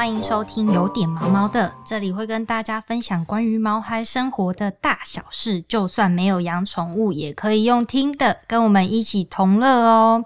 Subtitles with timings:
[0.00, 10.24] 欢迎收听有点毛毛的，这里会跟大家分享关于毛孩生活的大小事，就算没有养宠物，也可以用听的，跟我们一起同乐哦。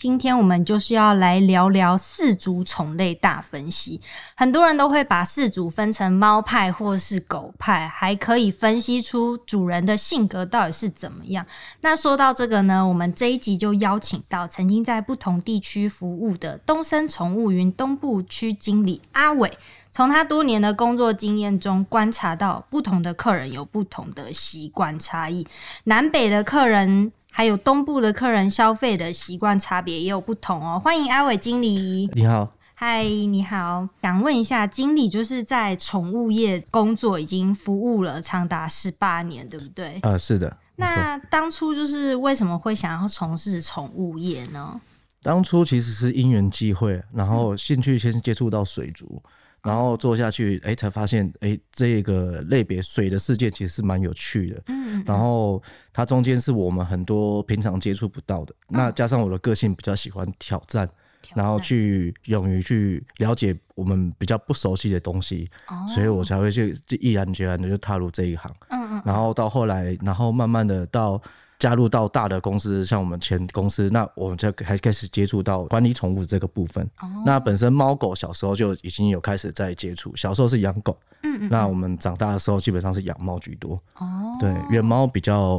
[0.00, 4.00] 今天我们就是要来聊聊四足宠类大分析。
[4.34, 11.44] 很多人都会把四足分成猫派或是狗派，还可以分析出主人的性格到底是怎么样。
[11.82, 19.52] 那说到这个呢，我们这一集就邀请到曾经在不同地区服务的东森宠物云东部区经理阿伟，
[19.92, 25.46] 从他多年的工作经验中观察到，不同的客人有不同的习惯差异，
[25.84, 27.12] 南北的客人。
[27.40, 30.78] 还有东部的客人消费的习惯差别也有不同哦。
[30.78, 39.98] 欢迎阿伟经理，你好，嗨，你好，想问一下，经理就是在宠物业工作已经服务了长达十八年，对不对？
[40.02, 40.54] 呃，是的。
[40.76, 44.78] 那当初就是为什么会想要从事宠物业呢？
[45.22, 49.22] 当初其实是因缘际会，然后兴趣先接触到水族。
[49.62, 54.62] 然后做下去，哎，才发现，哎，这个类别水的世界其实是蛮有趣的。
[54.66, 55.02] 嗯。
[55.06, 58.54] 然后它中间是我们很多平常接触不到的。
[58.68, 58.78] 嗯。
[58.78, 60.86] 那加上我的个性比较喜欢挑战，
[61.20, 65.86] 挑战，然后去勇于去了解我们比较不熟悉的东西，哦。
[65.86, 68.50] 所以我才会去就毅然决然的就踏入这一行。
[68.70, 69.02] 嗯嗯。
[69.04, 71.20] 然后到后来，然后慢慢的到。
[71.60, 76.88] 加入到大的公司，像我们前公司，那我们就还开始接触到管理宠物这个部分。
[77.00, 77.10] Oh.
[77.24, 83.74] 那本身猫狗小时候就已经有开始在接触，小时候是养狗，嗯嗯，那我们长大的时候基本上是养猫居多。
[83.98, 84.40] 哦，oh.
[84.40, 85.58] 对，因为猫比较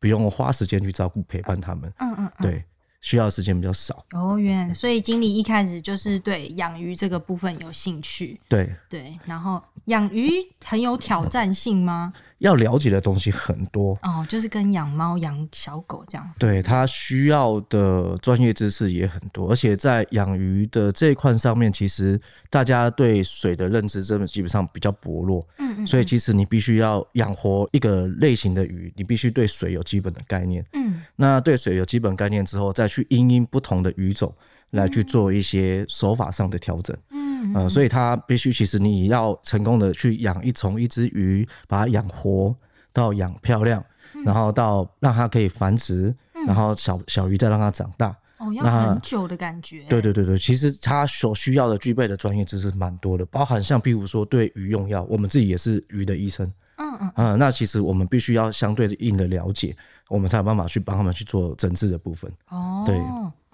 [0.00, 2.64] 不用花时间去照顾陪伴它们，嗯嗯，对，
[3.02, 3.96] 需要的时间比较少。
[4.12, 8.40] 哦，oh, 原来，所以经理一开始就是对养鱼这个部分有兴趣。
[8.48, 10.30] 对对，然后养鱼
[10.64, 12.14] 很有挑战性吗？
[12.44, 16.30] 要了解的东西很多哦，就是跟养猫、养小狗这样。
[16.38, 22.20] 对，他需要的专业知识也很多，而且在养鱼的这一块上面，其实
[22.50, 25.46] 大家对水的认知真的基本上比较薄弱。
[25.56, 25.86] 嗯，嗯嗯。
[25.86, 30.62] 所以其实你必须要养活一个类型的鱼，你必须对水有基本的概念。
[30.74, 31.00] 嗯。
[31.16, 34.30] 那对水有基本概念之后，再去因应不同的鱼种
[34.72, 36.94] 来去做一些手法上的调整。
[37.10, 37.23] 嗯。
[37.54, 42.54] 呃，所以它必须，其实你要成功的去养一从一只鱼，把它养活
[42.92, 43.84] 到养漂亮，
[44.24, 46.14] 然后到让它可以繁殖，
[46.46, 48.16] 然后小小鱼再让它长大。
[48.38, 49.84] 哦，要很久的感觉。
[49.88, 56.46] 对对对对，其实它所需要的具备的专业知识蛮多的，包含像譬如说对鱼用药，我们自己也是鱼的医生。
[56.76, 59.76] 嗯嗯嗯，那其实我们必须要相对应的了解，
[60.08, 62.28] 我们才有办法去帮他们去做诊治的部分。
[62.48, 63.00] 哦，对，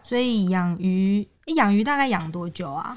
[0.03, 2.97] 所以养鱼，养鱼大概养多久啊？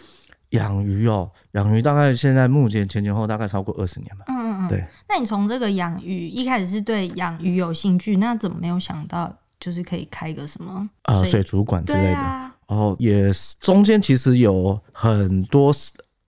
[0.54, 4.26] 养鱼哦，养鱼大概现在目前前前后大概超过二十年吧。
[4.28, 4.84] 嗯嗯嗯，对。
[5.08, 12.18] 那你从这个养鱼一开始是对养鱼有兴趣，那怎么没有想到就是可以开一个什么呃水族馆之类的？
[12.18, 15.72] 啊、然后也中间其实有很多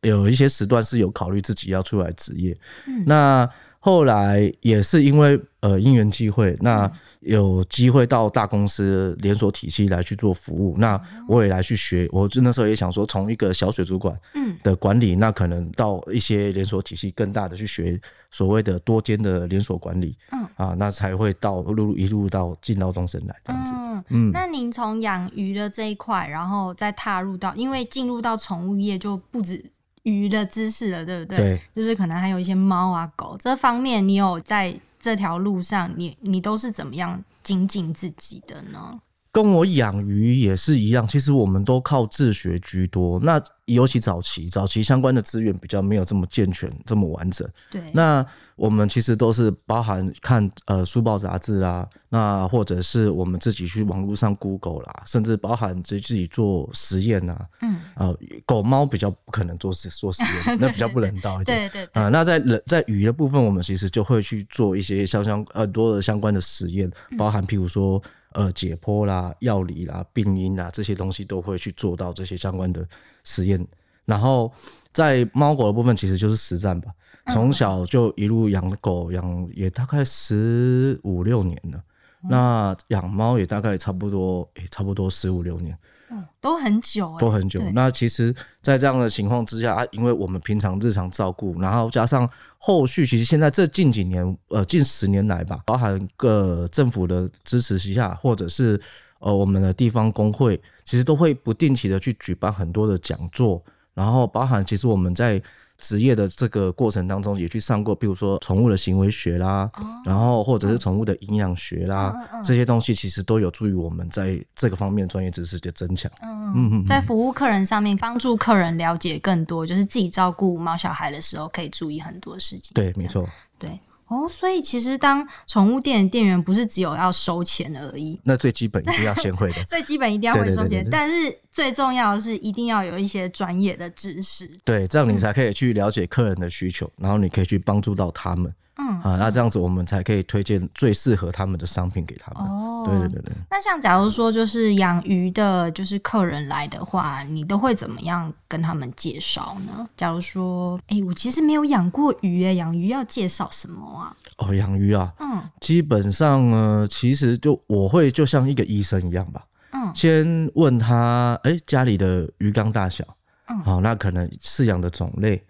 [0.01, 2.57] 有一些时段是有考虑自己要出来职业。
[2.87, 3.49] 嗯，那。
[3.85, 12.09] 后来也是因为呃因缘际会，那有机会到大公司连锁体系来去做服务，那我也来去学。
[12.11, 14.15] 我就那时候也想说，从一个小水族馆
[14.63, 18.01] 的管理，那可能到一些连锁体系更大的去学
[18.31, 23.71] 所谓的多间的连锁管理，嗯啊，那才会到路一路到进到东森来这样子。
[24.09, 29.63] 嗯，那您从养鱼的这一块，然后再踏入到，因为进入到宠物业就不止。
[30.05, 31.37] 鱼的知识了，对不对？
[31.37, 38.99] 对，就是可能还有一些猫啊、狗这方面，你有在这条路上，你你都是怎么样精进自己的呢？
[39.35, 43.19] 跟我养鱼也是一样，其实我们都靠自学居多。
[43.19, 47.45] 那尤其早期，早期相关的资源比较没有这么健全、这么完整。
[47.69, 48.25] 对，那
[48.55, 57.45] 我们其实都是包含看呃书报杂志啦，那或者是我们自己去网络上 Google 啦，甚至包含自自己做实验啊。
[57.61, 61.69] 嗯，呃，狗猫比较不可能做实做实验， 那比较不人道一点。
[61.71, 68.01] 对对，啊、呃，那在人在鱼的部分，我们其实就会去做一些相相很多的相关的实验，包含譬如说。
[68.35, 72.85] 呃，解剖啦、药理啦、病因啦，这些东西都会去做到这些相关的
[73.23, 73.65] 实验。
[74.03, 74.51] 然后
[74.91, 76.91] 在猫狗的部分，其实就是实战吧。
[77.29, 81.81] 从小就一路养狗，养也大概十五六年了。
[82.27, 85.77] 那养猫也大概差不多，也差不多十五六年。
[86.09, 87.61] 嗯，都很久，欸，都很久。
[87.73, 98.79] 那其实，在这样的情况之下啊，因为我们平常日常照顾，然后加上后续，其实现在这近几年，呃，近十年来吧，包含各政府的支持之下，或者是
[99.19, 103.63] 呃我们的地方工会，其实都会不定期的去举办很多的讲座，
[103.93, 105.41] 然后包含其实我们在。
[105.77, 116.11] 职业的这个过程当中，也去上过，比如说宠物的行为学啦，哦、然后或者是宠物的营养学啦，嗯嗯嗯、这些东西其实都有助于我们在这个方面专业知识的增强。
[116.21, 122.71] 嗯，嗯嗯，在服务客人上面，帮助客人了解更多，就是自己照顾猫小孩的时候可以注意很多事情。
[122.73, 123.27] 对，没错。
[123.59, 123.79] 对。
[124.07, 138.53] 哦，所以其实当宠物店的店员不是只有要收钱而已，那最基本一定要先会的， 最基本一定要会收钱，但是最重要的是一定要有一些专业的知识，对，这样你才可以去了解客人的需求，嗯、然后你可以去帮助到他们。
[138.77, 142.43] 嗯啊，那这样子我们才可以推荐最适合他们的商品给他们。
[142.43, 143.33] 哦，对对对对。
[143.49, 149.87] 那像假如说就是养鱼的，就是客人来的话，你都会怎么样跟他们介绍呢？
[149.95, 154.13] 假如说，哎、欸，我其实没有养过鱼，哎，养鱼要介绍什么啊？
[154.39, 163.05] 哦，养鱼啊，嗯，基本上呢，其实就我会就像一个医生一样吧，嗯，先问他，哎、欸，家里的鱼缸大小，
[163.47, 165.41] 嗯，好，那可能饲养的种类。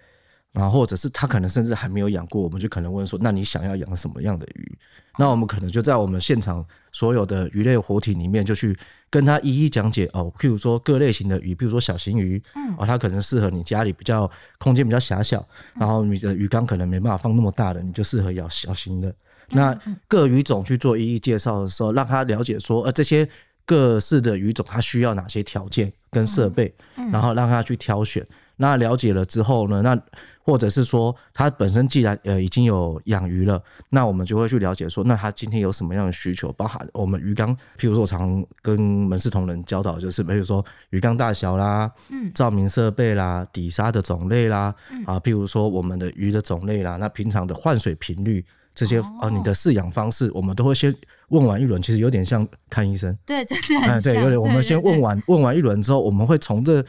[0.55, 4.77] 然后或者是他可能甚至还没有养过，我们就可能问说：那你想要养什么样的鱼？
[5.17, 8.77] 那我们可能就在我们现场所有的鱼类活体里面，就去
[9.09, 10.31] 跟他一一讲解哦。
[10.39, 19.13] 譬如说各类型的鱼，比如说小型鱼，嗯，哦，它可能适合你家里比较空间比较狭小，然后你的鱼缸可能没办法放那么大的，你就适合养小型的。
[19.49, 19.77] 那
[20.07, 23.27] 各鱼种去做一一介绍的时候，让他了解说，呃，这些
[23.65, 26.73] 各式的鱼种它需要哪些条件跟设备，
[27.11, 28.25] 然后让他去挑选。
[28.57, 29.99] 那了解了之后呢，那
[30.43, 33.59] 或者是说，他本身既然呃已经有养鱼了，
[33.89, 44.73] 那我们就会去了解说，那他今天有什么样的需求，包含我们鱼缸，譬如说我常跟门市同仁教导，就是比如说鱼缸大小啦，嗯，照明设备啦，底沙的种类啦，
[45.07, 50.95] 啊，譬如说我们的鱼的种类啦，那平常的换水频率这些啊，你的饲养方式，我们都会先
[51.29, 56.85] 问完一轮，其实有点像看医生，对，真的很像，对，有点，我们先问完问完一轮之后，我们会从这。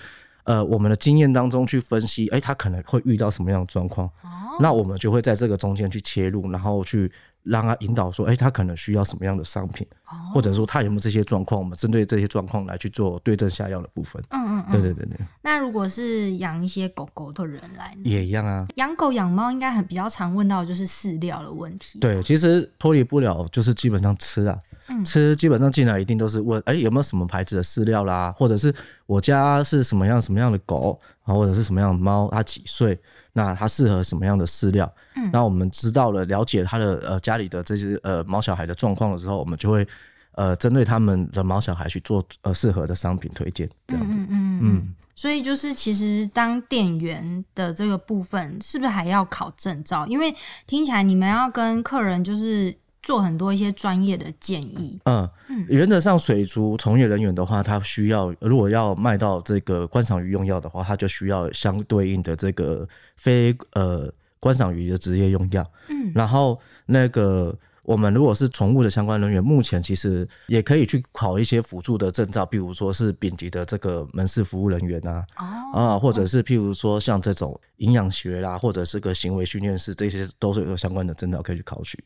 [0.46, 4.06] 呃，我们的经验当中去分析，哎，他可能会遇到什么样的状况？
[4.22, 7.10] 哦，那我们就会在这个中间去切入，然后去
[7.43, 14.22] 让他引导说，哎，他可能需要什么样的商品，哦，或者说他有没有这些状况，我们针对这些状况来去做对症下药的部分。
[14.31, 15.19] 嗯嗯嗯，对对对对。
[15.43, 18.64] 那如果是养一些狗狗的人来呢，也一样啊。
[18.76, 21.98] 养狗养猫应该很比较常问到的就是饲料的问题。
[21.98, 24.56] 对，其实脱离不了就是基本上吃啊。
[25.04, 28.32] 吃基本上进来一定都是问，哎、欸，有没有什么牌子的饲料啦？
[28.36, 28.72] 或者是
[29.06, 32.28] 我家是什么样什么样的狗啊，或者是什么样的猫？
[32.30, 32.98] 它几岁？
[33.32, 34.90] 那它适合什么样的饲料？
[35.16, 39.86] 嗯，那我们知道了，了解它的呃家里的这些呃毛小孩的状况的时候，我们就会
[40.32, 44.18] 呃针对他们的毛小孩去做呃适合的商品推荐，这样子。
[44.18, 44.94] 嗯嗯嗯。
[45.14, 50.06] 所以就是其实当店员的这个部分，是不是还要考证照？
[50.06, 50.34] 因为
[50.66, 52.74] 听起来你们要跟客人就是。
[53.06, 54.99] 做很多一些专业的建议。
[55.05, 55.31] 嗯，
[55.69, 62.87] 原则上水族从业人员的话，他需要如果要卖到这个观赏鱼用药的话，他就需要相对应的这个
[63.17, 65.64] 非呃观赏鱼的职业用药。
[65.88, 67.56] 嗯，然后那个。
[67.86, 75.24] 我们如果是宠物的相关人员，目前其实也可以去考一些辅助的证照，比如说是丙级的这个门市服务人员啊，
[75.72, 81.96] 啊，或者是譬如说像这种营养学啦，或者是个行为训练师，这些都是有相关的证照可以去考取，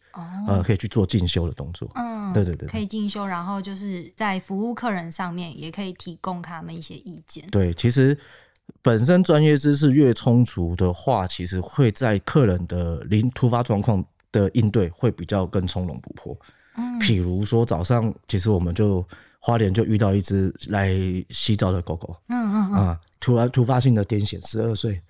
[0.46, 1.90] 呃，可以去做进修的动作。
[1.94, 7.46] 嗯，对对对，可以进修，然后就是在服务客人上面也可以提供他们一些意见。
[7.50, 8.14] 对，其实
[8.82, 16.36] 本身专业知识越充足的话，其实会在客人的临突发状况的应对会比较更从容不迫。
[16.76, 19.06] 嗯，譬如说早上，其实我们就
[19.38, 20.94] 花莲就遇到一只来
[21.30, 22.16] 洗澡的狗狗。
[22.28, 25.00] 嗯嗯嗯，啊，突然突发性的癫痫，十二岁。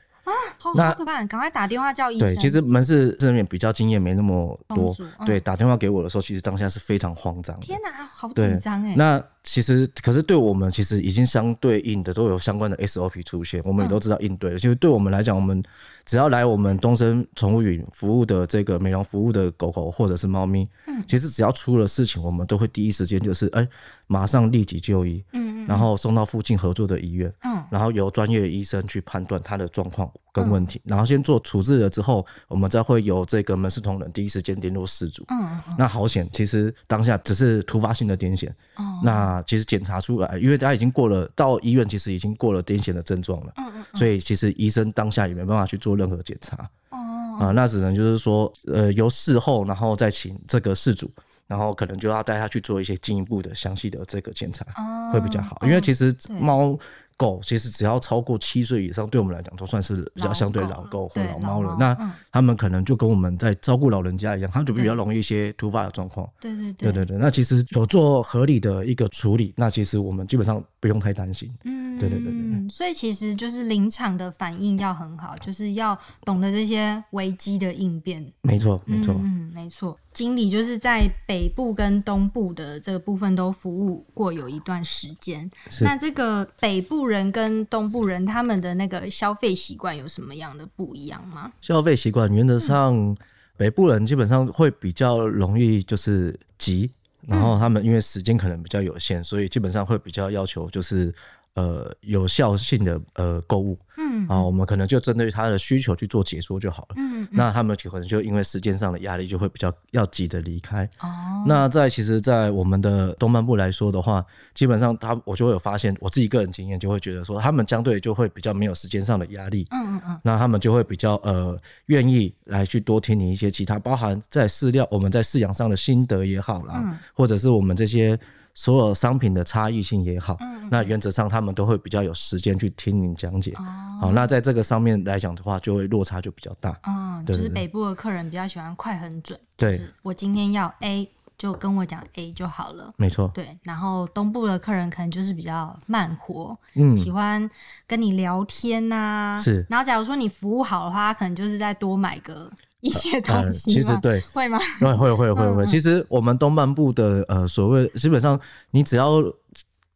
[0.58, 1.24] 好可怕！
[1.24, 2.28] 赶快打电话叫医生。
[2.28, 4.94] 对，其实门市这边比较经验没那么多。
[4.98, 7.58] 嗯、对，打电话给我的时候，其实当下是非常慌张。
[7.60, 8.94] 天哪，好紧张哎！
[8.96, 14.52] 那其实，可是对我们其实已经相对应的都有相关的 SOP 出现，我们也都知道应对。
[14.52, 15.62] 其实对我们来讲，我们
[16.04, 23.68] 只要来我们东森宠物云服务的这个美容服务的狗狗或者是猫咪，嗯，其实只要出了事情，我们都会第一时间就是哎、欸，
[24.06, 35.24] 马上立即就医，嗯，然后送到附近合作的医院，嗯，然后由专业的医生去判断它的状况跟问题，然后先做处置了之后，我们再会由这个门市同仁第一时间联络事主。
[35.28, 38.48] 嗯，那好险，其实当下只是突发性的癫痫。
[38.76, 43.52] 哦，那其实检查出来，因为他已经过了到医院，其实已经过了癫痫的症状了。
[43.56, 46.56] 嗯嗯，所以其实医生当下也没办法去做任何检查。
[46.90, 46.98] 哦，
[47.40, 51.10] 啊，那只能就是说，呃，由事后然后再请这个事主，
[51.46, 54.64] 然后可能就要带他去做一些进一步的详细的这个检查，
[55.12, 55.58] 会比较好。
[55.64, 56.78] 因为其实猫。
[57.20, 61.76] 狗其实只要超过七岁以上，对我们来讲都算是比较相对老狗或老猫了。
[61.78, 61.94] 那
[62.32, 66.26] 他们可能就跟我们在照顾老人家一样，他们就比较容易一些突发的状况。
[66.40, 67.18] 对对对对对对。
[67.18, 71.54] 那其实有做合理的一个处理，那其实我们基本上不用太担心。
[71.64, 71.80] 嗯。
[71.98, 78.32] 对对对对，所以其实就是临场的反应要很好，就是要懂得这些危机的应变。
[78.40, 79.94] 没错，没错，嗯，没错。
[80.20, 85.50] 经理就是在北部跟东部的这个部分都服务过有一段时间。
[85.80, 91.50] 那这个北部人跟东部人他们的那个消费习惯有什么样的不一样吗？
[91.62, 93.16] 消费习惯原则上，嗯、
[93.56, 96.90] 北部人基本上会比较容易就是急，
[97.26, 101.14] 然后他们因为时间可能比较有限，所以基本上会比较要求就是。
[101.54, 110.88] 呃，有效性的呃购物，嗯啊，我们可能就针对他的需求去做解说就好了，嗯，嗯，那他们可能就因为时间上的压力，就会比较要急着离开。
[111.00, 128.16] 哦，那在其实，在我们的东半部来说的话，基本上他我就会有发现，我自己个人经验就会觉得说，他们相对就会比较没有时间上的压力，嗯嗯嗯，那他们就会比较呃愿意来去多听你一些其他，包含在饲料我们在饲养上的心得也好啦，嗯，或者是我们这些。
[128.54, 133.52] 所有商品的差异性也好，嗯、那原则上他们都会比较有时间去听您讲解。
[133.52, 133.64] 哦、
[134.00, 136.78] 好，那在这个上面来讲的话，就会落差就比较大。
[136.86, 139.38] 嗯，就是北部的客人比较喜欢快很准。
[139.56, 142.92] 对，就是我今天要 A，就跟我讲 A 就好了。
[142.96, 143.30] 没错。
[143.32, 147.48] 对，然后东部的客人可能就是比较慢活，嗯，喜欢
[147.86, 149.38] 跟你聊天呐、啊。
[149.38, 149.64] 是。
[149.70, 152.50] 然后假如说你服务好的话，他可能就是再多买个。
[152.80, 154.58] 一些东西、呃，其实对，会吗？
[154.80, 155.66] 会会会会会。
[155.66, 158.38] 其实我们东半部的呃，所谓基本上，
[158.70, 159.22] 你只要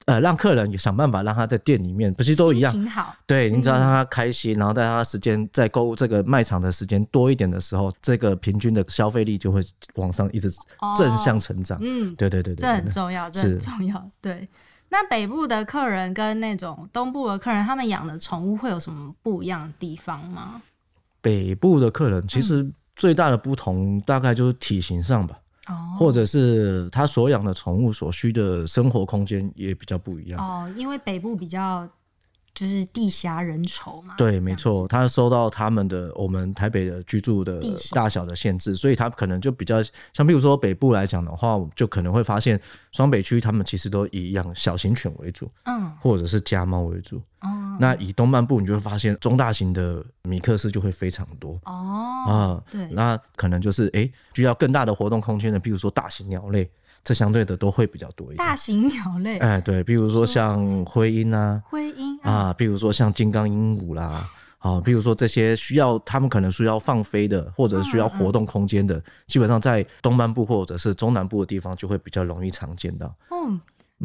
[0.07, 2.73] 呃让客人想办法让他在店里面，不是都一样。
[2.73, 3.15] 挺好。
[3.27, 9.63] 对，你只要让他开心，然后在他时间在购物这个卖场的时间多一点的时候，这个平均的消费力就会
[9.95, 10.51] 往上一直
[10.97, 11.79] 正向成长。
[11.81, 14.11] 嗯，对对对对，这很重要，这很重要。
[14.21, 14.47] 对。
[14.91, 20.63] 那北部的客人跟那种东部的客人，他们养的宠物会有什么不一样的地方吗？
[21.25, 25.39] 北部的客人其实最大的不同大概就是体型上吧，
[25.69, 31.89] 哦，或者是他所养的宠物所需的生活空间也比较不一样哦，因为北部比较。
[32.55, 39.83] 就是地狭人稠嘛，对，没错，他受到他们的我们台北的居住的大小的限制，所以他可能就比较
[40.13, 42.61] 像，比如说北部来讲的话，就可能会发现
[42.93, 56.71] 双北区他们其实都以养小型犬为主，嗯，或者是家猫为主，哦，那以东半部你就会发现中大型的米克斯就会非常多，哦，啊，对，那可能就是哎，需要更大的活动空间的，比如说大型鸟类。
[57.05, 58.39] 这相对的都会比较多一点。
[58.39, 64.27] 大型鸟类，哎，对，比如说像灰鹰啊，灰鹰啊，比如说像金刚鹦鹉啦，
[64.59, 73.15] 啊，比如说这些需要他们可能需要放飞的，或者需要活动空间的，基本上在东半部或者是中南部的地方就会比较容易常见到。
[73.31, 73.61] 嗯，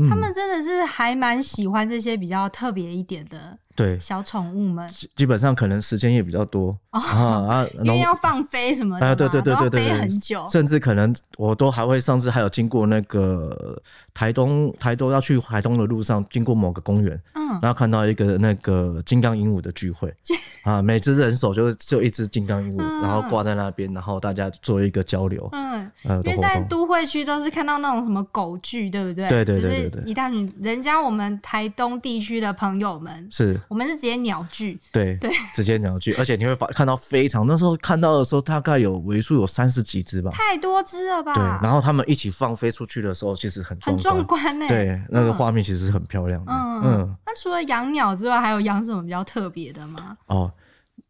[0.10, 3.58] 他们真的是还蛮喜欢这些比较特别一点的。
[3.84, 4.00] 对。
[4.00, 6.78] 小宠物们，基本上可能时间也比较多。
[6.90, 13.80] 啊啊， 因为要放飞什么的，对对对对对，飞很久，甚至可能我都还会上次还有经过那个
[14.14, 20.14] 台东，台东要去台东的路上，经过某个公园，嗯，然后看到一个那个金刚鹦鹉的聚会
[20.64, 25.92] 啊，每只人手就就一只金刚鹦鹉，然后挂在那边，然后大家做一个交流，嗯，
[26.24, 29.30] 因为在都会区都是看到那种什么狗聚，对不对？
[29.30, 33.60] 对对对对，一大群人家我们台东地区的朋友们是。
[33.70, 41.34] 我们是直接鸟聚，对对，直接鸟聚，而且你会发看到非常那时候看到的时候，大概有为数有三十几只吧，太多只了吧？
[41.36, 44.68] 对，然后他们一起放飞出去的时候，其实很很壮观呢。
[44.68, 46.52] 对，那个画面其实是很漂亮的。
[46.52, 47.18] 嗯嗯。
[47.28, 50.18] 那除了养鸟之外，还有养什么比较特别的吗？
[50.26, 50.52] 哦，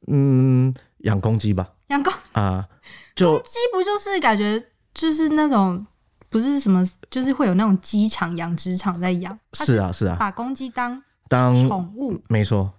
[0.08, 1.66] 嗯，养公鸡吧。
[1.88, 2.68] 养公啊，
[3.16, 4.62] 就公鸡不就是感觉
[4.94, 5.88] 就是那种
[6.30, 9.40] 不是什么，就是会有那种鸡场、养殖场在养。
[9.54, 11.02] 是啊，是啊，把公鸡当。
[11.30, 12.70] 当宠物没错，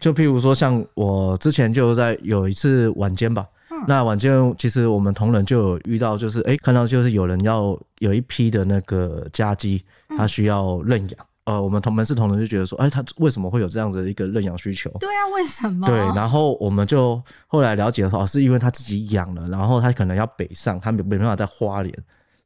[0.00, 9.84] 就譬如说，像我之前就在有一次晚间吧，嗯、那晚间其实我们同仁就有遇到，就是哎、欸，看到就是有人要有一批的那个家鸡，
[10.16, 14.90] 他需要认养，嗯、呃，我们同门市同仁就觉得说，哎、欸，他为什么会有这样子的一个认养需求？
[14.98, 15.86] 对啊，为什么？
[15.86, 21.94] 对，然后我们就后来了解的话，是因为他自己养了，然后他可能要北上，他没没办法在花莲，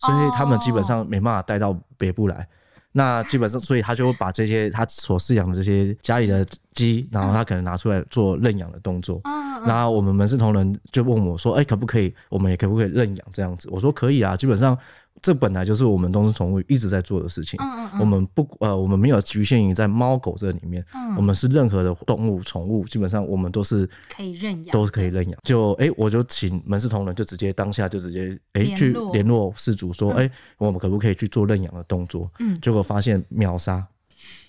[0.00, 2.48] 所以他们基本上没办法带到北部来。
[2.92, 9.20] 那基本上，所以他就会把这些他所饲养的这些家里的鸡，然后他可能拿出来做认养的动作。
[9.64, 12.12] 然后我们门市同仁就问我说：“哎，可不可以？
[12.28, 14.76] 我们也可不可以认养这样子？”我说：“可以啊，基本上。”
[15.20, 17.58] 这本来就是我们东森宠物一直在做的事情。
[17.60, 20.84] 嗯嗯嗯，我们不呃，我们没有局限于在猫狗这里面。
[20.94, 25.38] 嗯，我们是任何的动物宠物，基本上我们都是可以认养，都是可以认养。
[25.42, 32.30] 就哎，我就请门市同仁就直接当下就直接哎去联络事主说，哎，我们可不可以去做认养的动作？
[32.40, 33.86] 嗯，结果发现秒杀，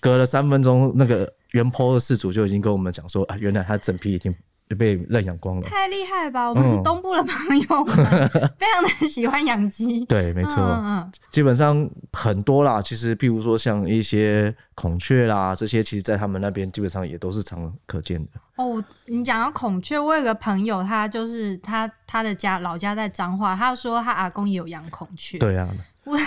[0.00, 4.34] 隔了三分钟，那个原 PO 的事主就已经跟我们讲说啊，原来他整批已经
[4.68, 5.62] 就被认养光了。
[5.62, 6.48] 太厉害吧！
[6.48, 8.28] 我们东部的朋友们
[8.58, 10.04] 非常的喜欢养鸡。
[10.06, 12.80] 对，没错，嗯嗯，基本上很多啦。
[12.80, 18.30] 其实，譬如说像一些孔雀啦，这些其实在他们那边基本上也都是常可见的。
[18.56, 25.38] 哦，你讲到孔雀，我有个朋友，他就是他他的家老家在彰化，他说他阿公也有养孔雀。
[25.38, 25.68] 对啊。
[26.04, 26.18] 我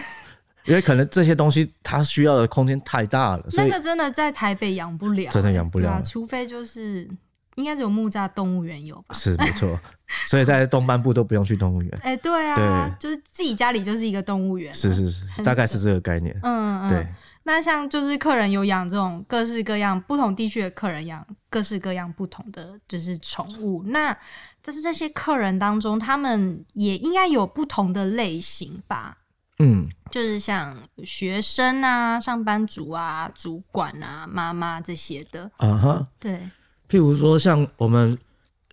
[0.65, 7.07] 因为可能这些东西它需要的空间太大了，那个真的在台北养不了，真的养不了，啊，除非就是
[7.57, 9.13] 应该只有木栅动物园有吧？
[9.13, 9.79] 是没错，
[10.25, 11.91] 所以在 东半部都不用去动物园。
[12.03, 16.39] 哎、欸，对啊，对，就是自己家里就是一个动物园，是是是，大概是这个概念。
[16.43, 17.07] 嗯嗯，对。
[17.43, 24.15] 那像就是客人有养这种各式各样不同地区的客人养各式各样不同的就是宠物，那
[24.61, 29.17] 但是这些客人当中，他们也应该有不同的类型吧？
[29.59, 36.47] 嗯，就是像学生啊、上班族啊、主管啊、妈妈这些的啊哈，对。
[36.89, 38.17] 譬如说，像我们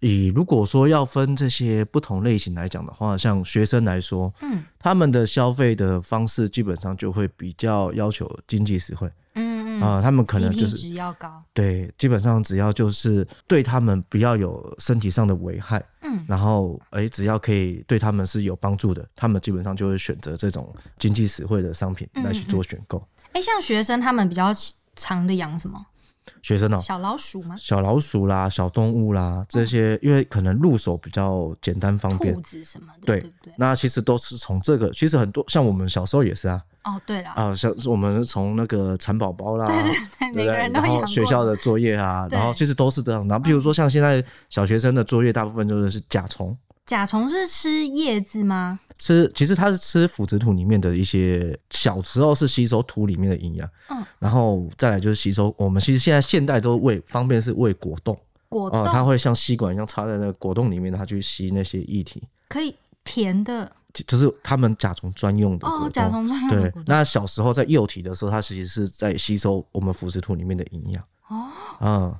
[0.01, 9.11] 以如果说要分这些不同类型来讲的话，像学生来说，嗯，他们的消费的方式基本上就会比较要求经济实惠。
[9.37, 22.99] 嗯嗯啊、呃，他们可能就是值要高，对，基本上只要就是对他们不要有身体上的危害，嗯，然后哎、欸，只要可以对他们是有帮助的，他们基本上就会选择这种经济实惠的商品来去做选购。
[22.99, 24.53] 哎、嗯嗯欸，像学生他们比较
[24.95, 25.85] 常的养什么？
[26.43, 27.55] 学生哦、喔，小老鼠吗？
[27.57, 33.53] 小老鼠啦，小动物啦，这些因为可能入手比较简单方便，兔子什么的，对，对不对？
[33.57, 36.63] 那其实都是从这个，其实很多像我们小时候也是啊。
[36.85, 39.93] 哦，对了，啊，像是我们从那个蚕宝宝啦，对对
[40.33, 40.81] 对，每个人都。
[40.81, 43.27] 然后学校的作业啊，然后其实都是这样。
[43.27, 46.57] 然后比如说像现在小学生的作业，大部分就是甲虫。
[46.87, 48.79] 甲虫是吃叶子吗？
[48.99, 55.55] 吃，其实它是吃腐殖土里面的一些，小时候是吸收土里面的营养，嗯，然后再来就是吸收。
[55.59, 63.71] 我们其实现在现代都喂方便是喂果冻，果冻，它会像吸管一样插在那个果冻里面，它去吸那些液体，可以甜的。
[64.09, 66.51] 就是他们甲虫专用的哦，甲虫专用。
[66.51, 71.47] 对，那小时候在幼体的时候，它其实是在吸收我们腐殖土里面的营养哦，
[71.81, 72.15] 嗯，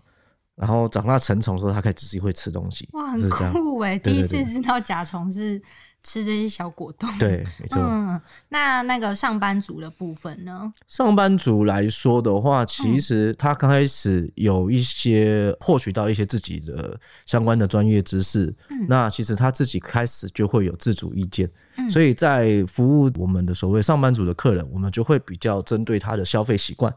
[0.57, 2.89] 然后长大成虫的时候，它可以自己会吃东西。
[2.93, 3.99] 哇，很酷哎！
[3.99, 5.61] 第一次知道甲虫是
[6.03, 7.81] 吃这些小果冻，对， 没错。
[7.81, 8.21] 嗯，
[8.51, 10.71] 那那个上班族的部分呢？
[10.87, 26.95] 上班族来说的话，其实他刚开始有一些获取到一些自己的相关的专业知识，嗯，那其实他自己开始就会有自主意见，嗯，所以在服务我们的所谓上班族的客人，我们就会比较针对他的消费习惯。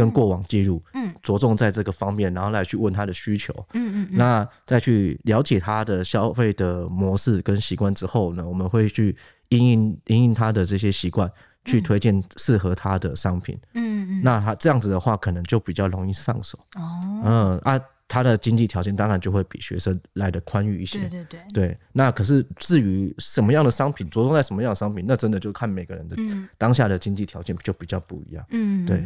[0.00, 9.14] 跟过往记录，嗯，着重在这个方面，然后来去问他的需求，嗯嗯，那再去了解他的消费的模式跟习惯之后呢，我们会去
[9.50, 11.30] 因应因应他的这些习惯，
[11.64, 26.16] 去推荐适合他的商品，嗯嗯，那他这样子的话，可能就比较容易上手，哦，嗯啊，他的经济条件当然就会比学生来的宽裕一些，对对对，对，那可是至于什么样的商品，着重在什么样的商品，那真的就看每个人的
[26.56, 29.04] 当下的经济条件就比较不一样，嗯，对。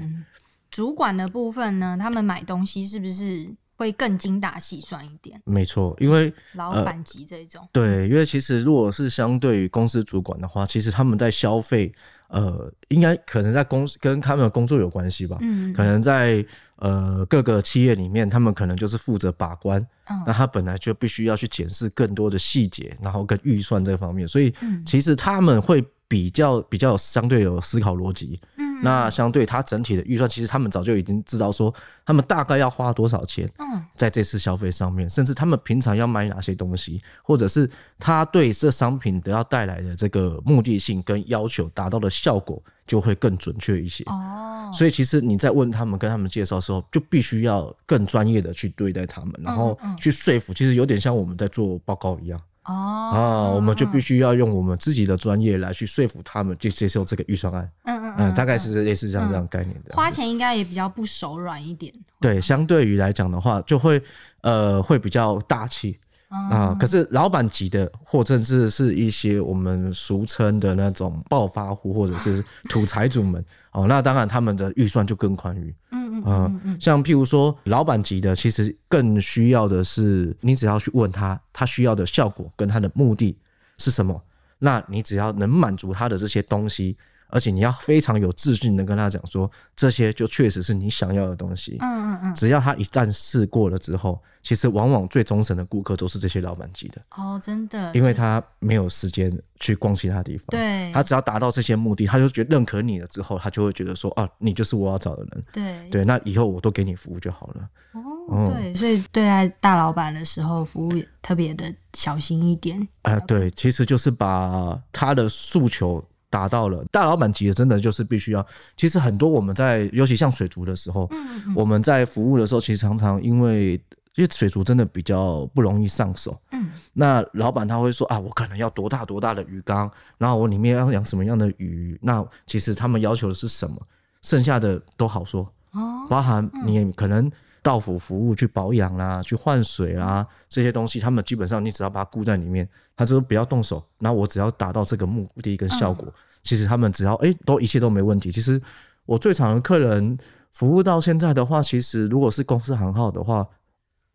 [0.75, 5.41] 主管的部分呢，他们买东西是不是会更精打细算一点？
[5.45, 7.69] 没错，因为老板级这一种、呃。
[7.73, 11.95] 对，因为其实如果是相对于公司主管的话，其实他们在消费，
[12.27, 15.39] 呃，应该可能在公司跟他们的工作有关系吧。
[15.43, 19.81] 嗯，可能在呃各个企业里面，他们可能就是负责把关。
[20.09, 24.53] 嗯，那他本来就必须要去检视更多的细节，然后跟预算这方面，所以
[24.85, 28.41] 其实他们会比较比较相对有思考逻辑。
[28.83, 31.73] 那相对他整体的预算，其实他们早就已经知道说，
[32.05, 33.51] 他们大概要花多少钱，
[33.97, 44.05] 在这次消费上面，甚至他们平常要买哪些东西，或者是他对这商品得要带来的这个目的性跟要求达到的效果，就会更准确一些。
[44.05, 50.53] 哦，所以其实你在问他们、跟他们介绍的时候，就必须要更专业的去对待他们，然后去说服。
[50.53, 52.41] 其实有点像我们在做报告一样。
[52.65, 57.71] 哦啊，我们就必须要用我们自己的专业来去说服他们，去接受这个预算案。
[57.85, 59.95] 嗯嗯嗯，大概是类似像这样概念的。
[59.95, 61.93] 花钱应该也比较不手软一点。
[62.21, 64.01] 对，相对于来讲的话，就会
[64.43, 66.77] 呃会比较大气啊。
[66.79, 75.75] 可是老板级的，或甚至是一些我们俗称的那种暴发户或者是土财主们哦，那当然他们的预算就更宽裕。
[75.91, 83.37] 嗯嗯，像譬如说，老板级的，其实更需要的是，你只要去问他，他需要的效果跟他的目的
[83.79, 84.23] 是什么，
[84.59, 86.97] 那你只要能满足他的这些东西。
[87.29, 91.77] 而且你要非常有自信的跟他讲说，这些就确实是你想要的东西。
[91.81, 92.35] 嗯嗯嗯。
[92.35, 97.03] 只要他一旦试过了之后，其实往往最忠诚的顾客都是这些老板级的。
[97.17, 97.91] 哦，真的。
[97.95, 100.47] 因为他没有时间去逛其他地方。
[100.51, 100.93] 对。
[100.93, 105.45] 他只要达到这些目的，他就觉得认可你了之后，他就会觉得说，啊，你就是我要找的人。
[105.53, 105.91] 对。
[105.91, 107.69] 对，那以后我都给你服务就好了。
[107.93, 108.01] 哦。
[108.27, 112.81] 哦，对，所以对待大老板的时候，服务也特别的小心一点。
[113.03, 116.03] 哎、呃，对，其实就是把他的诉求
[116.35, 116.85] 达到了。
[116.91, 118.45] 大老板级的真的就是必须要。
[118.77, 123.75] 其实很多我们在，尤其像水族的时候，嗯嗯，我们在服务的时候，其实常常因为
[124.17, 126.37] 因为水族真的比较不容易上手。
[126.51, 131.97] 嗯，那老板他会说啊，我可能要多大多大的鱼缸，然后我里面要养什么样的鱼。
[132.03, 133.77] 那其实他们要求的是什么？
[134.23, 135.49] 剩下的都好说。
[135.71, 137.31] 哦，包含你可能
[137.65, 146.07] 到府服务去保养啦，去换水啦，这些东西，他们基本上你只要把它顾在里面，他就不要动手，那我只要达到这个目的跟效果，
[146.43, 148.31] 其实他们只要哎、欸，都一切都没问题。
[148.31, 148.61] 其实
[149.07, 150.19] 我最长的客人
[150.53, 153.49] 服务到现在的话，其实如果是公司行号的话，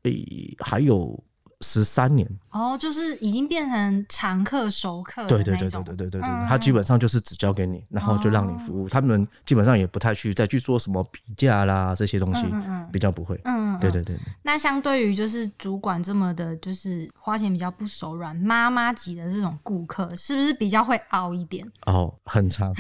[0.03, 1.21] 诶、欸，还有。
[1.61, 5.25] 十三年哦，就是已经变成常客熟客。
[5.27, 8.87] 对对对对对对对对，他基本上就是只交给你，然后就让你服务。
[8.87, 12.45] 他们基本上也不太去再去做什么比价啦，这些东西，
[12.91, 13.39] 比较不会。
[13.43, 14.17] 嗯，对对对。
[14.43, 21.69] 那相对于就是主管这么的，就是花钱比较不手软，妈妈级的这种顾客，是不是比较会熬一点？
[21.85, 22.73] 哦，很长。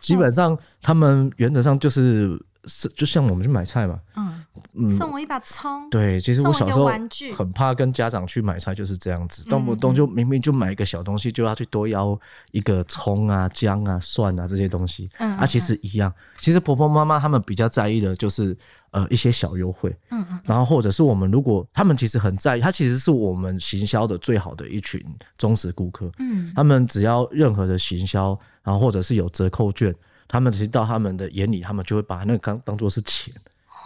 [0.00, 2.38] 基本上他们原则上就是。
[2.68, 4.44] 是，就像我们去买菜嘛，嗯，
[4.78, 5.88] 嗯，送我一把葱。
[5.90, 6.90] 对，其实我小时候
[7.34, 12.18] 很怕跟家长去买菜，就是这样子，动不动就明明就买一个小东西，就要去多要
[12.52, 15.08] 一个葱啊、姜啊、蒜啊这些东西。
[15.18, 16.12] 嗯，啊，其实一样。
[16.40, 18.56] 其实婆婆妈妈他们比较在意的就是
[18.90, 19.94] 呃一些小优惠。
[20.10, 20.40] 嗯嗯。
[20.44, 25.02] 然后或者是我们如果他们其实很在意，他其实是我们行销的最好的一群
[25.38, 26.10] 忠实顾客。
[26.18, 26.52] 嗯。
[26.54, 29.94] 他们只要任何的行销，然后或者是有折扣券。
[30.28, 33.32] 他们其实到他们的眼里，他们就会把那个当当做是钱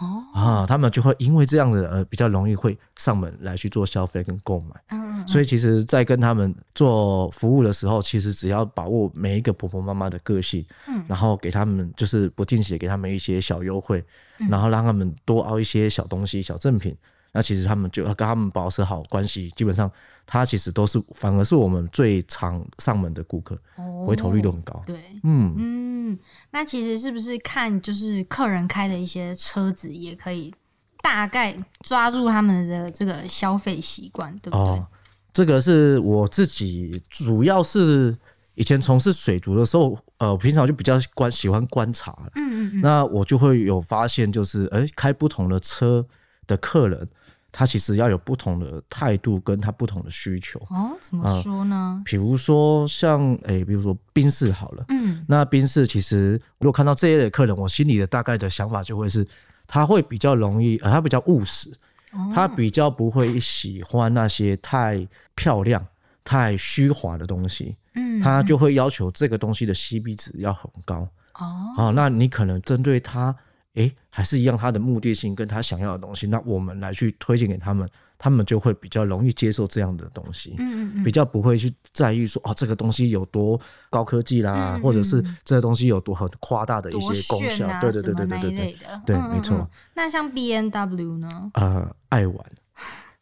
[0.01, 4.75] 哦啊，他们就会因为这样子呃比较容易会上门来去做消费跟购买。
[4.89, 5.27] 嗯嗯。
[5.27, 14.03] 所以其实，在跟他们做服务的时候，其实只要把握每一个婆婆妈妈的个性，嗯，然后给他们就是不定期给他们一些小优惠，
[14.49, 16.97] 然后让他们多熬一些小东西、小赠品。
[17.33, 19.89] 那其实他们就要跟他们保持好关系，基本上
[20.25, 24.83] 他其实都是反而是我们最常上门的顾客，哦，回头率都很高。
[24.85, 26.19] 对，嗯嗯，
[26.51, 30.53] 那其实是不是看就是客人开的一些车子，也可以
[31.01, 34.59] 大概抓住他们的这个消费习惯，对不对？
[34.59, 34.85] 哦，
[35.31, 38.13] 这个是我自己主要是
[38.55, 46.05] 以前从事水族的时候，呃，平常就比较观喜欢观察，嗯嗯嗯，那我就会有发现，就是哎，开不同的车
[46.45, 47.07] 的客人。
[47.51, 50.59] 他其实要有不同的态度，跟他不同的需求。
[50.69, 51.95] 哦，怎么说呢？
[51.97, 59.27] 呃、比如说像诶、欸，比如说宾士好了，嗯，那宾士其实如果看到这一类客人，我心里的大概的想法就会是，
[59.67, 61.69] 他会比较容易，呃，他比较务实，
[62.13, 65.85] 哦、他比较不会喜欢那些太漂亮、
[66.23, 71.07] 太虚华的东西，嗯，他就会要求这个东西的 CP 值要很高。
[71.35, 73.35] 哦，啊，那你可能针对他。
[73.75, 89.69] 哎，还是一样，他的目的性跟他想要的东西，那我们来去推荐给他们，他们就会比较容易接受这样的东西，嗯嗯，比较不会去在意说哦，这个东西有多高科技啦，嗯、或者是这个东西有多很夸大的一些功效，啊、对对对对对对对，对，没错。
[89.93, 91.51] 那像 B N W 呢？
[91.53, 92.45] 呃，爱玩，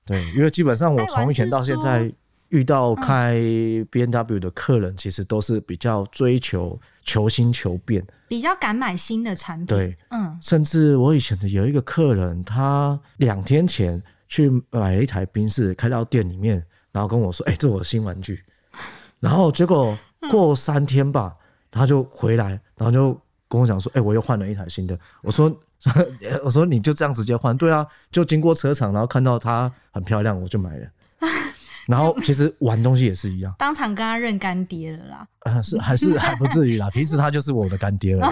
[0.06, 2.12] 对，因为基本上我从以前到现在。
[2.50, 3.36] 遇到开
[3.92, 9.66] B N W 的客人，其实都是比较追求求新求变，比较敢买新的产品。
[9.66, 18.44] 对，嗯，甚至我以前的有一个客人，他两天前去买了一台冰室，开到店里面，然后跟我说：“哎、欸，这是我的新玩具。”
[19.20, 19.98] 然后结果
[20.30, 21.36] 过三天吧，
[21.72, 25.52] 他就回来，然后就跟我讲说：“哎、欸，我又换了一台新的。”我说
[26.46, 27.58] ：“我说你就这样直接换？
[27.58, 30.88] 对啊，就经过车厂，然后看到它很漂亮，我就买了。”
[31.90, 35.28] 然后其实玩东西也是一样，当场跟他认干爹了啦。
[35.40, 38.30] 呃，是还是还不至于啦， 平时他就是我的干爹了。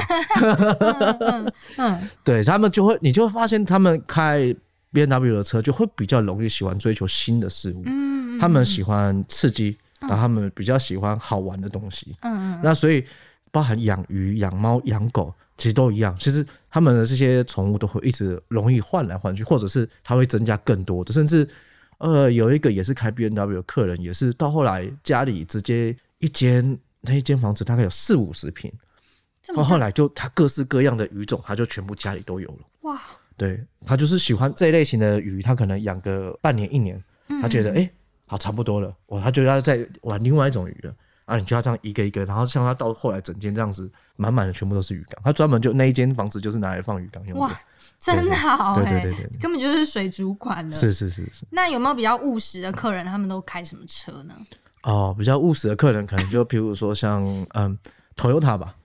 [1.19, 4.53] 嗯，嗯对他们就会，你就会发现他们开
[4.93, 7.81] B N W 的车就会比较容易喜欢追求新的事物。
[7.87, 12.15] 嗯，他们喜欢刺激，然后他们比较喜欢好玩的东西。
[12.21, 12.61] 嗯嗯。
[12.63, 13.03] 那所以
[13.51, 16.15] 包含养鱼、养猫、养狗，其实都一样。
[16.19, 21.49] 其实他们的这些宠物都会一直容易换来换去，或者是它会增加更多的，甚至。
[21.99, 28.71] 呃，有一个也是开 B N W 的客人，也是到后来家里直接一间那一间房子大概有四五十平，
[29.55, 32.59] 到后来就他各式各样的鱼种，他就全部家里都有了。
[32.81, 33.01] 哇，
[33.35, 37.03] 对，他就是喜欢这一类型的鱼，他可能养个半年一年，
[37.41, 37.91] 他觉得哎、嗯欸，
[38.27, 40.93] 好差不多了，我他就要再玩另外一种鱼了。
[41.25, 47.41] 啊，你就要这样一个一个，然后像他到后来整间这样子满满的全部都是鱼缸，他专门就那一间房子就是拿来放鱼缸用的。
[47.41, 47.59] 哇，
[47.99, 50.73] 真好，对对对对，根本就是水族馆了。
[50.73, 51.45] 是是是是。
[51.49, 53.05] 那有没有比较务实的客人？
[53.05, 54.33] 他们都开什么车呢？
[54.83, 57.23] 哦，比较务实的客人可能就譬如说像
[57.55, 57.77] 嗯
[58.15, 58.75] ，Toyota 吧，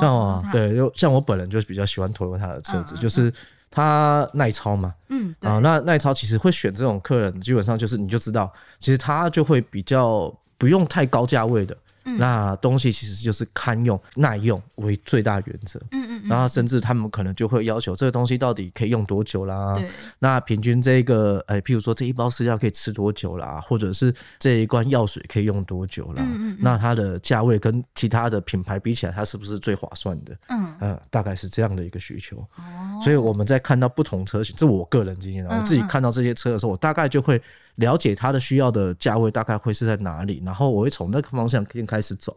[0.00, 3.30] 像我对，就像我本人就是比较喜欢 Toyota 的车子，就是
[3.70, 11.76] 它耐操嘛，嗯，啊，那耐操其实会选这种客人，基本上就是你就知道，其实他就会比较不用太高价位的。
[12.14, 19.74] 嗯、那东西其实就是堪用耐用为最大原则，嗯嗯，嗯，然后甚至他们可能就会要求这个东西到底可以用多久啦？
[19.76, 23.60] 对，那平均这个，哎、欸，譬如说这一包饲料可以吃多久啦？
[23.60, 26.22] 或者是这一罐药水可以用多久啦？
[26.26, 30.36] 嗯嗯，那它的价位跟其他的品牌比起来，它是不是最划算的？
[30.48, 32.36] 嗯，呃，大概是这样的一个需求。
[32.56, 37.40] 哦，所以我们在看到不同车型，这我个人经验啊，我自己看到这些车的时候，我大概就会
[37.80, 42.36] 了解它的需要的价位大概会是在哪里，然后我会从那个方向先开始走。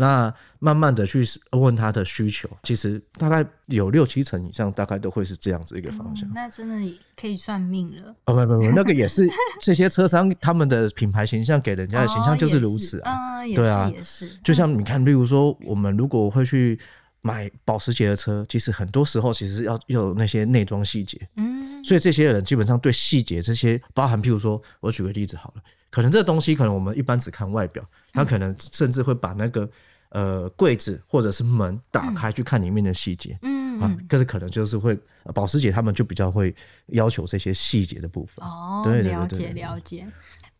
[0.00, 6.28] 那慢慢的去问他的需求，其实大概有六七成以上，大概都会是这样子一个方向。
[6.28, 8.14] 嗯、那真的可以算命了。
[8.26, 9.28] 哦，不不不，那个也是
[9.60, 13.40] 这些车商他们的品牌形象给人家的形象就是如此啊。
[13.40, 14.28] 哦、对啊，也是。
[14.44, 16.78] 就像你看，例如说，我们如果会去
[17.28, 21.20] 买保时捷的车，其实很多时候其实要要有那些内装细节。
[21.36, 21.84] 嗯。
[21.84, 29.68] 所以这些人基本上对细节这些，包含譬如说，我举个例子好了，可能这个东西可能我们一般只看外表，他可能甚至会把那个。
[30.10, 34.98] 呃，柜子或者是门打开去看里面的细节，嗯，啊，可是可能就是会
[35.34, 36.54] 保时捷他们就比较会
[36.86, 38.42] 要求这些细节的部分。
[38.42, 40.06] 哦，对，了解了解。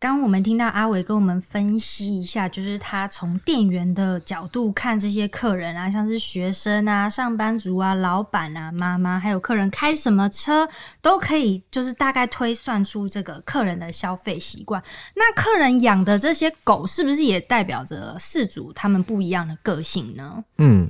[0.01, 10.65] 刚刚我们听到阿伟跟我们分析一下，就是他从店员的角度看这些客人啊，像是学生啊、上班族啊、老板啊、妈妈，还有客人开什么车，
[11.01, 14.81] 都可以就是大概推算出这个客人的消费习惯。
[15.17, 20.41] 那客人养的这些狗，是不是也代表着饲主他们不一样的个性呢？
[20.59, 20.89] 嗯，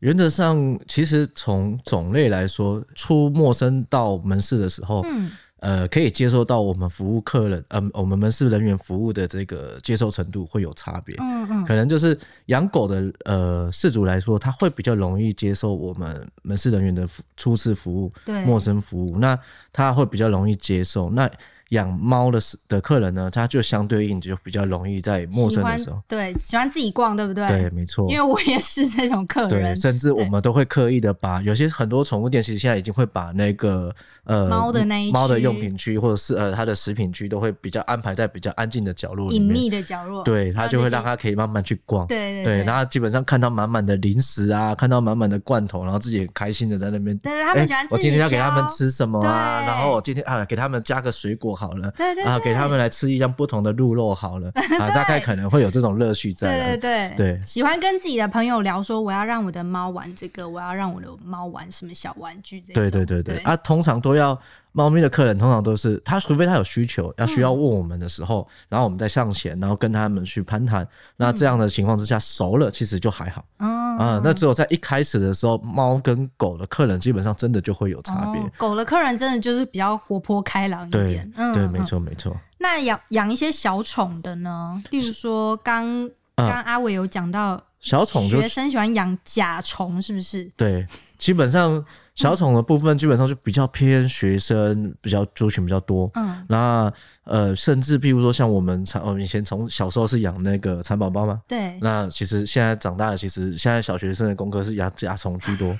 [0.00, 5.30] 原则上，其实从种类来说，出陌生到门市的时候，嗯。
[5.60, 11.14] 呃，可以接受到我们服务客人，呃，我们门市人员服务的这个接受程度会有差别。
[11.20, 19.38] 嗯嗯，可能就是养狗的呃事主来说，他会比较容易接受我们门市人员的初次服务，对，陌生服务，那
[19.72, 21.10] 他会比较容易接受。
[21.10, 21.30] 那
[21.70, 27.46] 养猫的的客人呢，他就相对应就比较容易在陌生的时候，对，喜欢自己逛，对不对？
[27.46, 28.08] 对，没错。
[28.10, 49.60] 因为我也是这种客人，对，甚至我们都会刻意的把有些很多宠物店，其实现在已经会把那个呃猫的那一猫的用品区或者是呃它的食品区都会比较安排在比较安静的角落里面，隐秘的角落，对，它就会让它可以慢慢去逛，对对对，然后基本上看到满满的零食啊，看到满满的罐头，然后自己很开心的在那边，对，他们喜欢、欸、我今天要给他们吃什么啊？
[49.60, 52.40] 然后我今天啊给他们加个水果好了，对对，对。
[52.40, 56.48] 给他们来吃一样不同的鹿肉好了 啊，大概可能会有这种乐趣在。
[56.48, 62.72] 对对对对，喜欢跟自己的朋友聊说，我要让我的猫玩这个，我要让我的猫玩什么小玩具这。
[62.72, 64.40] 对对对对，啊，通常都要。
[64.72, 70.86] 猫咪的客人通常都是他，除非他有需求要需要问我们的时候，嗯、然后我们再上前，然后跟他们去攀谈。
[71.16, 73.44] 那这样的情况之下，熟了其实就还好。
[73.58, 78.40] 嗯啊，那只有在一开始的时候，猫跟狗的客人基本上真的就会有差别。
[78.40, 78.50] 哦。
[78.56, 81.06] 狗的客人真的就是比较活泼开朗一点。
[81.06, 82.34] 对，嗯、对，没错没错。
[82.58, 84.82] 那养养一些小宠的呢？
[84.90, 90.44] 例如说，刚刚阿伟有讲到小宠，学生喜欢养甲虫，是不是？
[90.56, 90.86] 对，
[91.20, 91.84] 基本上。
[92.16, 96.10] 小宠的部分基本上就比较偏学生，比较族群比较多。
[96.16, 96.92] 嗯，那
[97.24, 101.40] 呃，甚至譬如说像我们蚕，我们以前从小时候是养那个蚕宝宝嘛。
[101.48, 101.78] 对。
[101.80, 105.74] 那其实现在长大了，其实现在小学生的功课是养甲虫居多。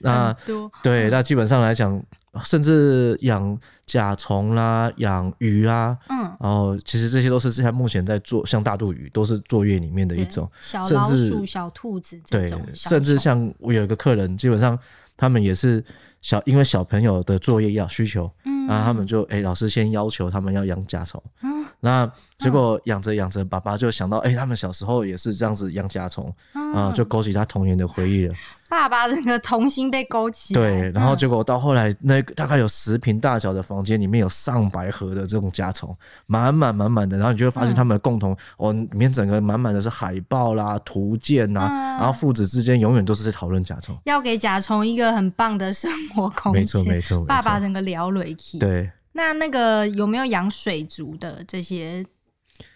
[0.00, 0.70] 那多。
[0.82, 2.02] 对，那基本上来讲，
[2.44, 5.96] 甚至养甲虫啦，养鱼啊。
[6.08, 6.18] 嗯。
[6.40, 10.50] 然后其实这些都是现在目前在做，像大肚鱼都是作业里面的一种。
[10.60, 12.60] 小老鼠、小兔子这种。
[12.64, 14.78] 对，甚至像我有一个客人，基本上。
[15.16, 15.80] 他们也是
[16.22, 28.34] 小，因为小朋友的作业要需求，嗯，然后他们就哎、欸，老师先要求他们要养甲虫，嗯，那结果养着养着，爸爸就想到，哎、欸，他们小时候也是这样子养甲虫，啊、嗯，就勾起他童年的回忆了。
[28.70, 35.96] 爸爸这个童心被勾起，对，然后结果到后来，那个大概有十平大小的房间里面有上百盒的这种甲虫，
[36.26, 41.60] 满满满满的，然后你就会发现他们的共同，哦，里面整个满满的是海报啦、图鉴呐，
[41.98, 46.60] 然后父子之间永远都是在讨论甲虫，要给甲虫一个很棒的生活空间。
[46.60, 48.58] 没错没错，爸爸整个聊雷气。
[48.60, 52.04] 对，那那个有没有养水族的这些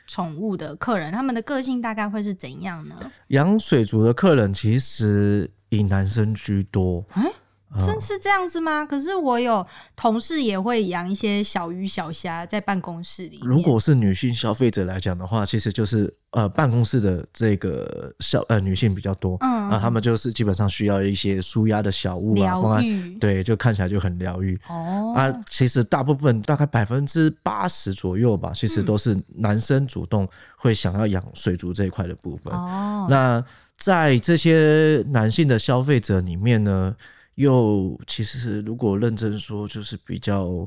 [0.07, 1.13] 宠物的客人？
[1.13, 2.95] 他们的个性大概会是怎样呢？
[3.29, 5.51] 养水族的客人其实。
[5.71, 7.33] 以男生居多，哎、欸，
[7.79, 8.83] 真是这样子吗？
[8.83, 13.41] 嗯、可是我有同事也会养一些小鱼小虾在办公室里。
[13.43, 22.81] 如果是女性消费者来讲的话，其实就是呃办公室的这个小呃女性比较多，嗯啊，他们就是基本上需要一些舒压的小物啊，
[23.21, 25.13] 对，就看起来就很疗愈哦。
[25.15, 30.27] 啊，其实大部分大概百分之八十左右吧，其实都是男生主动
[30.57, 33.07] 会想要养水族这一块的部分哦。
[33.11, 33.45] 那
[33.77, 36.95] 在这些男性的消费者里面呢，
[37.39, 40.67] 又其实如果认真说，就是比较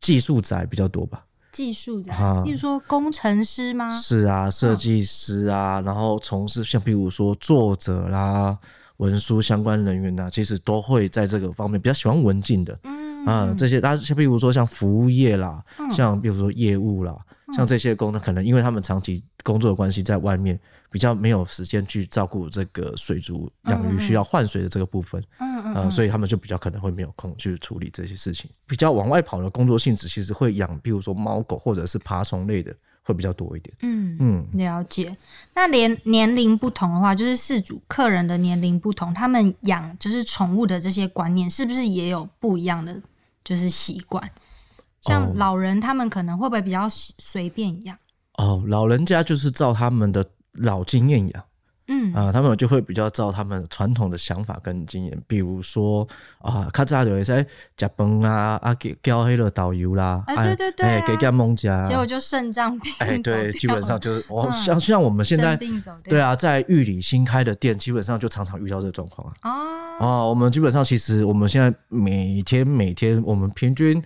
[0.00, 1.24] 技术宅比较多吧。
[1.50, 3.88] 技术宅，啊、例如说工程师吗？
[3.90, 8.56] 是啊，设计师啊，哦、然后从事像比如说作者啦、
[8.98, 12.78] 文书相关人员呐、啊，其实都会在这个方面比较喜欢文静的。
[12.84, 17.16] 嗯啊，这些，大家像比如说像服务业啦，嗯、像比如说业务啦。
[17.54, 20.58] 像这些工，他可能因为他们长期工作的关系，在外面
[20.90, 28.50] 比较没有时间去照顾这个水族养鱼需要换水的这个部分，嗯嗯，呃，所以他们就比较可能会没有空去处理这些事情。
[28.66, 33.76] 比较往外跑的工作性质，其实会养，比如说猫狗或者是爬虫类的，会比较多一点。
[33.82, 35.14] 嗯嗯，了解。
[35.54, 42.98] 那连年龄不同的话，就是事主客人的年龄不同，他们养就是宠物的这些观念，是不是也有不一样的
[43.44, 44.30] 就是习惯？
[45.00, 47.98] 像老人，他们可能会不会比较随便养？
[48.38, 51.44] 哦，老人家就是照他们的老经验养，
[51.88, 56.06] 嗯啊，他们就会比较照他们传统的想法跟经验，比如说
[56.38, 57.44] 啊，较早就会在
[57.76, 65.58] 食饭啊，啊叫黑了导游啦，哎对对对，哎给他蒙家，结果就肾脏病，哎对，基本上就是我像像我们现在
[66.04, 69.50] 对啊，在玉里新开的店，基本上就常常遇到这个状况啊。
[69.50, 74.02] 哦，啊，我们基本上其实我们现在每天每天我们平均。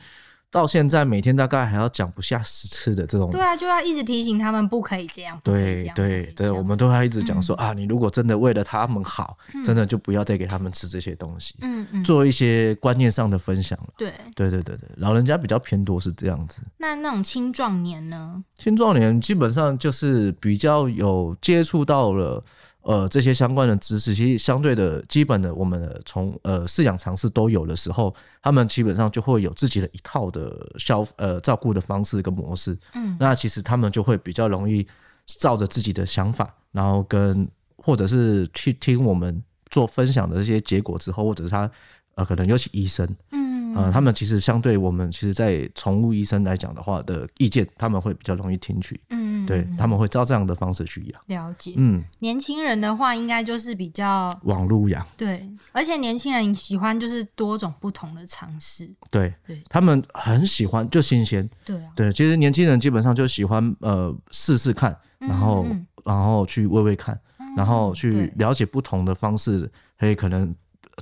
[0.49, 5.39] 到现在每天大概还要讲不下十次的这种，对啊，就要一直提醒他们不可以这样。
[5.45, 11.57] 对对对，我们都要一直讲说、嗯、啊，你如果真的为了他们好，嗯、真的就不要再给他们吃这些东西。
[11.61, 13.89] 嗯嗯，做一些观念上的分享了。
[13.99, 16.63] 对对对对对，老人家比较偏多是这样子。
[16.79, 18.43] 那那种青壮年呢？
[18.55, 22.43] 青壮年基本上就是比较有接触到了。
[22.87, 32.79] 呃，这些相关的知识，其实相对的基本的，我们从呃饲养常识都有的时候，他们基本上就会有自己的一套的消呃照顾的方式跟模式。
[32.95, 34.87] 嗯，那其实他们就会比较容易
[35.27, 41.69] 照着自己的想法，然后跟或者是去听我们做分享的这些结果之后，或者是他
[42.15, 43.47] 呃可能尤其医生，嗯。
[43.77, 48.99] 呃，他们其实相对我们，其实，在宠物医生来讲的话的意见，他们会比较容易听取。
[49.11, 49.16] 嗯，
[49.47, 51.21] 对，他们会照这样的方式去养。
[51.27, 51.75] 了解。
[51.77, 55.07] 嗯，年轻人的话，应该就是比较网路养。
[55.17, 58.91] 对，而且年轻人喜欢就是多种不同的尝试。
[59.11, 61.49] 对，对，他们很喜欢就新鲜。
[61.65, 61.93] 对啊。
[61.95, 65.67] 对，其实年轻人基本上就喜欢呃试试看，然后
[66.05, 67.19] 然后去喂喂看，
[67.57, 70.55] 然后去了解不同的方式，可以可能。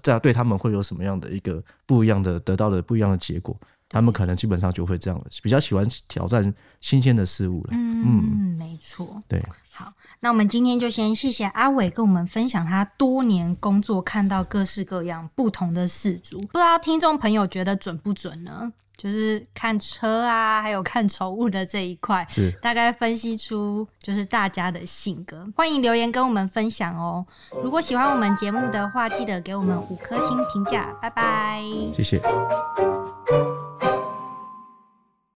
[0.03, 3.57] 这样对他们会有什么样的一个不一样的得到的不一样的结果？
[3.95, 7.69] 他们可能基本上就会这样了，比较喜欢挑战新鲜的事物了。
[7.71, 9.23] 嗯嗯，没错。
[9.29, 18.73] 对，好，那我们今天就先谢谢阿伟跟我们分享他多年工作看到各式各样不同的事主，不知道听众朋友觉得准不准呢？
[18.97, 25.47] 就是看车啊，还有看宠物的这一块，是大概分析出就是大家的性格。
[25.57, 27.25] 欢迎留言跟我们分享哦。
[27.63, 30.93] 如果喜欢我们节目的话，记得给我们五颗星评价。
[31.01, 31.63] 拜拜，
[31.95, 32.21] 谢谢。